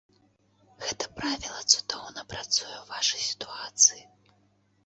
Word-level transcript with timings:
Гэта 0.85 1.05
правіла 1.19 1.61
цудоўна 1.73 2.21
працуе 2.31 2.73
ў 2.79 2.85
вашай 2.93 3.21
сітуацыі. 3.29 4.03